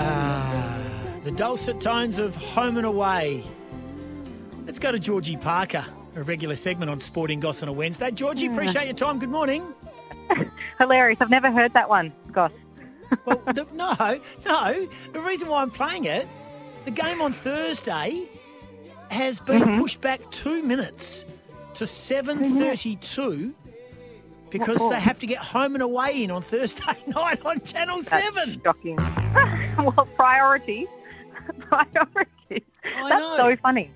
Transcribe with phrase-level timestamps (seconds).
[0.00, 0.78] Ah,
[1.38, 3.44] dulcet tones of Home and Away.
[4.66, 5.84] Let's go to Georgie Parker,
[6.16, 8.10] a regular segment on Sporting Goss on a Wednesday.
[8.10, 8.54] Georgie, hmm.
[8.54, 9.18] appreciate your time.
[9.18, 9.64] Good morning.
[10.78, 11.18] Hilarious.
[11.20, 12.12] I've never heard that one.
[12.32, 12.52] Gosh.
[13.24, 14.88] Well, the, no, no.
[15.12, 16.28] The reason why I'm playing it,
[16.84, 18.28] the game on Thursday
[19.10, 19.80] has been Mm-hmm.
[19.80, 21.24] pushed back two minutes
[21.74, 23.54] to 7.32
[24.50, 28.60] because they have to get home and away in on Thursday night on Channel 7.
[28.64, 28.96] Shocking.
[29.78, 30.86] well, priority.
[31.60, 32.62] priorities.
[32.96, 33.36] I That's know.
[33.36, 33.90] so funny.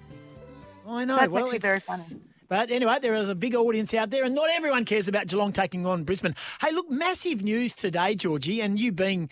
[0.86, 1.16] I know.
[1.16, 2.20] That's well, it's very funny.
[2.52, 5.55] But anyway, there is a big audience out there, and not everyone cares about Geelong
[5.55, 6.34] taking on Brisbane.
[6.61, 9.30] Hey, look, massive news today, Georgie, and you being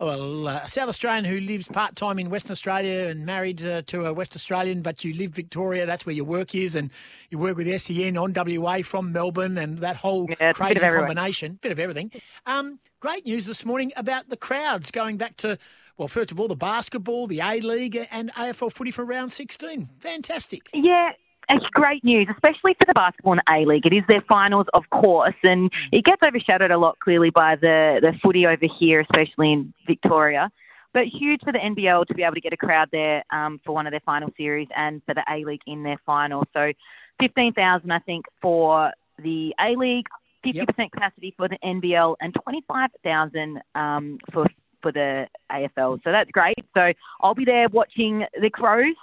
[0.00, 3.82] well, uh, a South Australian who lives part time in Western Australia and married uh,
[3.88, 5.84] to a West Australian, but you live Victoria.
[5.84, 6.90] That's where your work is, and
[7.28, 10.80] you work with SEN on WA from Melbourne, and that whole Yeah, a bit crazy
[10.80, 12.12] combination, bit of everything.
[12.46, 15.58] Um, great news this morning about the crowds going back to.
[15.98, 19.90] Well, first of all, the basketball, the A League, and AFL footy for round 16.
[20.00, 20.70] Fantastic.
[20.72, 21.12] Yeah,
[21.48, 23.86] it's great news, especially for the basketball and A League.
[23.86, 27.98] It is their finals, of course, and it gets overshadowed a lot clearly by the,
[28.00, 30.50] the footy over here, especially in Victoria.
[30.92, 33.72] But huge for the NBL to be able to get a crowd there um, for
[33.74, 36.44] one of their final series and for the A League in their final.
[36.52, 36.72] So
[37.20, 40.06] 15,000, I think, for the A League,
[40.46, 40.92] 50% Yep.
[40.92, 44.46] capacity for the NBL, and 25,000 um, for
[44.82, 45.98] for the AFL.
[46.04, 46.58] So that's great.
[46.74, 48.94] So I'll be there watching the Crows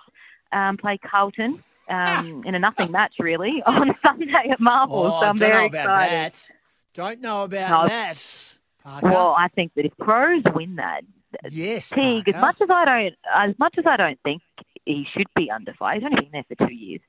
[0.52, 5.04] um, play Carlton um, in a nothing match, really, on Sunday at Marvel.
[5.06, 6.34] Oh, so I'm don't very know about excited.
[6.34, 6.50] that.
[6.94, 7.88] Don't know about No.
[7.88, 8.58] that.
[8.84, 9.10] Parker.
[9.10, 11.04] Well, I think that if Crows win that,
[11.52, 14.42] yes, Teague, as much as I don't, as much as I don't think
[14.86, 17.02] he should be under fire, he's only been there for two years.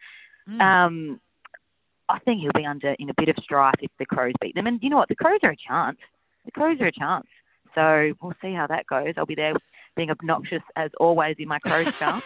[0.49, 0.61] Mm.
[0.61, 1.21] Um,
[2.11, 4.67] I think he'll be under in a bit of strife if the Crows beat them.
[4.67, 5.09] And you know what?
[5.09, 5.99] The Crows are a chance.
[6.45, 7.27] The Crows are a chance.
[7.75, 9.15] So we'll see how that goes.
[9.17, 9.55] I'll be there
[9.97, 12.23] being obnoxious as always in my Crows scarf.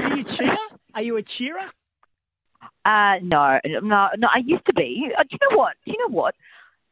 [0.00, 0.56] Do you cheer?
[0.94, 1.70] Are you a cheerer?
[2.84, 4.28] Uh, no, no, no.
[4.32, 5.08] I used to be.
[5.16, 5.74] Uh, do you know what?
[5.84, 6.34] Do you know what?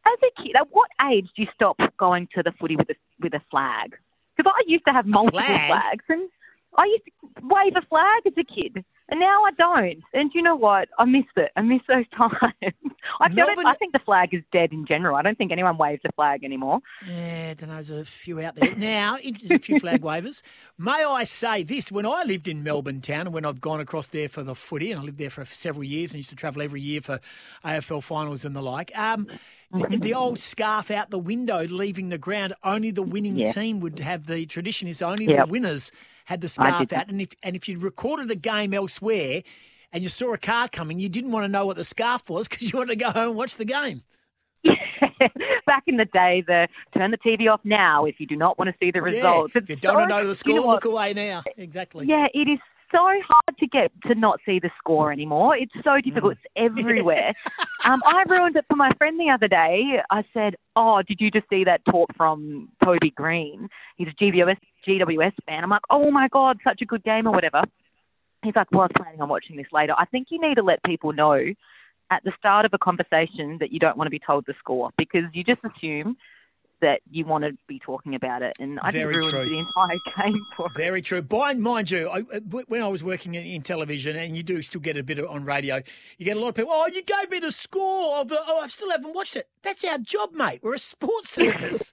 [0.07, 2.95] As a kid, at what age do you stop going to the footy with a
[3.21, 3.97] with a flag?
[4.37, 5.69] Because I used to have multiple flag?
[5.69, 6.29] flags, and
[6.77, 10.03] I used to wave a flag as a kid, and now I don't.
[10.13, 10.89] And you know what?
[10.99, 11.51] I miss it.
[11.57, 12.33] I miss those times.
[13.21, 15.17] I, feel Melbourne- I think the flag is dead in general.
[15.17, 16.81] I don't think anyone waves a flag anymore.
[17.07, 17.75] Yeah, I don't know.
[17.75, 19.17] There's a few out there now.
[19.23, 20.43] There's a few flag wavers.
[20.79, 21.93] May I say this?
[21.93, 24.91] When I lived in Melbourne town, and when I've gone across there for the footy,
[24.91, 27.21] and I lived there for several years, and used to travel every year for
[27.65, 28.97] AFL finals and the like.
[28.99, 29.27] Um,
[29.73, 32.55] the, the old scarf out the window, leaving the ground.
[32.63, 33.53] Only the winning Yeah.
[33.53, 34.89] team would have the tradition.
[34.89, 35.47] Is only Yep.
[35.47, 35.91] the winners
[36.27, 39.43] had the scarf out, and if and if you recorded a game elsewhere.
[39.93, 42.49] And you saw a car coming, you didn't want to know what the scarf was
[42.49, 44.03] because you wanted to go home and watch the game.
[45.67, 46.67] Back in the day, the
[46.97, 49.55] turn the TV off now if you do not want to see the results.
[49.55, 49.63] Yeah.
[49.63, 51.43] If you don't so- want to know the score, you know look away now.
[51.57, 52.07] Exactly.
[52.07, 52.59] Yeah, it is
[52.91, 55.57] so hard to get to not see the score anymore.
[55.57, 56.33] It's so difficult.
[56.33, 57.33] It's everywhere.
[57.85, 60.01] um, I ruined it for my friend the other day.
[60.11, 63.69] I said, "Oh, did you just see that talk from Toby Greene?
[63.97, 64.57] He's a GWS
[64.87, 67.63] GWS fan." I'm like, "Oh my god, such a good game or whatever."
[68.45, 70.63] He's like, "Well, I was planning on watching this later." I think you need to
[70.63, 71.41] let people know
[72.11, 74.91] at the start of a conversation that you don't want to be told the score
[74.97, 76.17] because you just assume
[76.81, 79.57] that you want to be talking about it, and I Very just ruined true.
[79.57, 80.73] the entire game for it.
[80.77, 81.23] Very true.
[81.23, 84.61] By, mind you, I, uh, when I was working in, in television, and you do
[84.61, 85.81] still get a bit of, on radio,
[86.19, 88.61] you get a lot of people, oh, you gave me the score of the, oh,
[88.61, 89.49] I still haven't watched it.
[89.63, 90.61] That's our job, mate.
[90.63, 91.93] We're a sports service.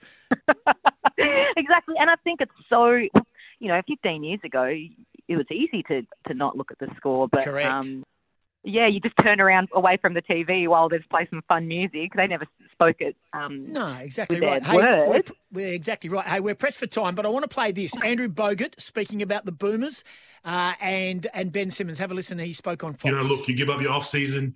[1.56, 1.96] exactly.
[1.98, 4.74] And I think it's so, you know, 15 years ago,
[5.32, 7.28] it was easy to, to not look at the score.
[7.28, 7.70] But, Correct.
[7.70, 8.04] um,
[8.64, 12.12] yeah, you just turn around away from the TV while there's play some fun music.
[12.16, 13.16] They never spoke it.
[13.34, 14.64] Um, no, exactly With right.
[14.64, 16.26] Hey, we're, we're exactly right.
[16.28, 17.94] Hey, we're pressed for time, but I want to play this.
[18.04, 20.04] Andrew Bogut speaking about the Boomers
[20.46, 21.98] uh, and and Ben Simmons.
[21.98, 22.38] Have a listen.
[22.38, 23.06] He spoke on Fox.
[23.06, 24.56] You know, look, you give up your off season,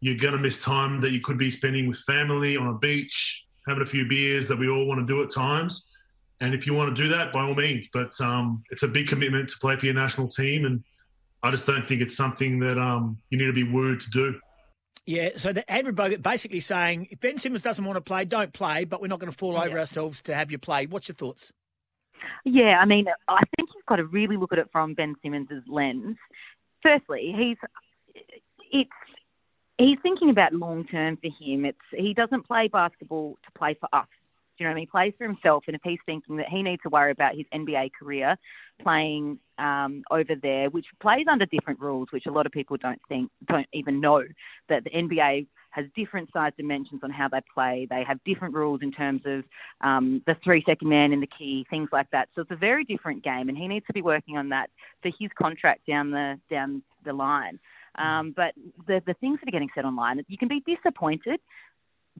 [0.00, 3.44] you're going to miss time that you could be spending with family on a beach,
[3.66, 5.89] having a few beers that we all want to do at times.
[6.40, 7.88] And if you want to do that, by all means.
[7.92, 10.82] But um, it's a big commitment to play for your national team, and
[11.42, 14.40] I just don't think it's something that um, you need to be wooed to do.
[15.06, 18.52] Yeah, so the Andrew Bogut basically saying if Ben Simmons doesn't want to play, don't
[18.52, 20.86] play, but we're not going to fall over ourselves to have you play.
[20.86, 21.52] What's your thoughts?
[22.44, 25.64] Yeah, I mean, I think you've got to really look at it from Ben Simmons'
[25.66, 26.16] lens.
[26.82, 27.56] Firstly, he's
[28.72, 28.90] it's
[29.78, 31.64] he's thinking about long term for him.
[31.64, 34.06] It's he doesn't play basketball to play for us.
[34.60, 37.12] You know, he plays for himself, and if he's thinking that he needs to worry
[37.12, 38.36] about his NBA career
[38.82, 43.00] playing um, over there, which plays under different rules, which a lot of people don't
[43.08, 44.22] think, don't even know
[44.68, 47.86] that the NBA has different size dimensions on how they play.
[47.88, 49.44] They have different rules in terms of
[49.80, 52.28] um, the three second man in the key, things like that.
[52.34, 54.68] So it's a very different game, and he needs to be working on that
[55.00, 57.58] for his contract down the down the line.
[57.96, 58.54] Um, but
[58.86, 61.40] the the things that are getting said online, you can be disappointed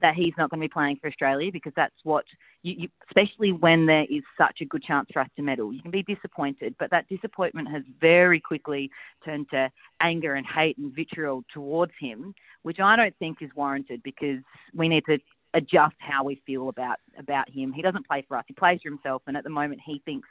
[0.01, 2.25] that he's not going to be playing for Australia because that's what
[2.63, 5.73] you, you, especially when there is such a good chance for us to medal.
[5.73, 8.89] You can be disappointed, but that disappointment has very quickly
[9.23, 9.69] turned to
[10.01, 12.33] anger and hate and vitriol towards him,
[12.63, 14.39] which I don't think is warranted because
[14.75, 15.17] we need to
[15.53, 17.73] adjust how we feel about about him.
[17.73, 20.27] He doesn't play for us; he plays for himself, and at the moment, he thinks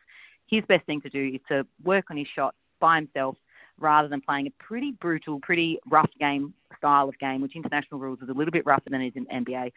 [0.49, 3.37] his best thing to do is to work on his shot by himself
[3.81, 8.21] rather than playing a pretty brutal, pretty rough game style of game, which international rules
[8.23, 9.73] is a little bit rougher than it is in NBA.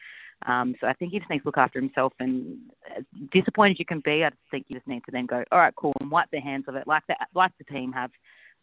[0.46, 2.14] Um, so I think he just needs to look after himself.
[2.20, 2.60] And
[2.96, 5.60] as disappointed as you can be, I think you just need to then go, all
[5.60, 8.12] right, cool, and wipe their hands of it, like the like the team have.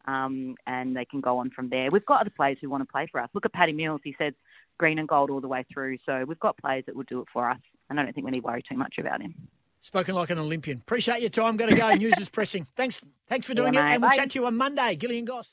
[0.06, 1.90] Um, and they can go on from there.
[1.90, 3.28] We've got other players who want to play for us.
[3.34, 4.00] Look at Paddy Mills.
[4.02, 4.34] He said
[4.78, 5.98] green and gold all the way through.
[6.06, 7.58] So we've got players that will do it for us.
[7.90, 9.34] And I don't think we need to worry too much about him.
[9.82, 10.79] Spoken like an Olympian.
[10.79, 11.56] Appreciate your time.
[11.56, 11.91] Got to go.
[11.94, 12.67] News is pressing.
[12.77, 13.00] Thanks.
[13.29, 13.85] Thanks for doing Yeah, it.
[13.85, 13.93] mate.
[13.94, 14.17] And we'll Bye.
[14.17, 14.94] chat to you on Monday.
[14.97, 15.49] Gillian Goss.